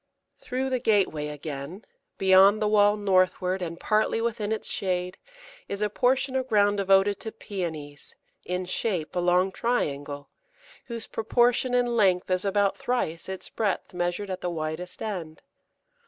[0.39, 1.85] Through the gateway again,
[2.17, 5.19] beyond the wall northward and partly within its shade,
[5.69, 10.27] is a portion of ground devoted to Pæonies, in shape a long triangle,
[10.85, 15.43] whose proportion in length is about thrice its breadth measured at the widest end.